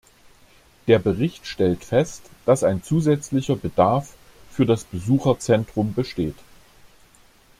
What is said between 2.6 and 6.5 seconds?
ein zusätzlicher Bedarf für das Besucherzentrum besteht.